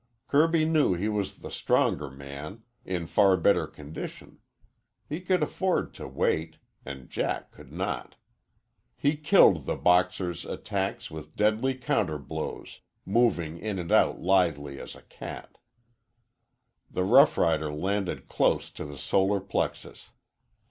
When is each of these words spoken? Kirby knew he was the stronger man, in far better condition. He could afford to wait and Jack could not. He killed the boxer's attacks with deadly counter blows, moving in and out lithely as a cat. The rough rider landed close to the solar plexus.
Kirby 0.27 0.65
knew 0.65 0.95
he 0.95 1.07
was 1.07 1.35
the 1.35 1.51
stronger 1.51 2.09
man, 2.09 2.63
in 2.83 3.05
far 3.05 3.37
better 3.37 3.67
condition. 3.67 4.39
He 5.07 5.21
could 5.21 5.43
afford 5.43 5.93
to 5.93 6.07
wait 6.07 6.57
and 6.83 7.07
Jack 7.07 7.51
could 7.51 7.71
not. 7.71 8.15
He 8.97 9.15
killed 9.15 9.67
the 9.67 9.75
boxer's 9.75 10.43
attacks 10.43 11.11
with 11.11 11.35
deadly 11.35 11.75
counter 11.75 12.17
blows, 12.17 12.79
moving 13.05 13.59
in 13.59 13.77
and 13.77 13.91
out 13.91 14.19
lithely 14.19 14.79
as 14.79 14.95
a 14.95 15.03
cat. 15.03 15.59
The 16.89 17.03
rough 17.03 17.37
rider 17.37 17.71
landed 17.71 18.27
close 18.27 18.71
to 18.71 18.85
the 18.85 18.97
solar 18.97 19.39
plexus. 19.39 20.09